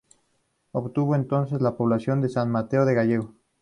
[0.71, 3.35] Obtuvo entonces la población de San Mateo de Gállego.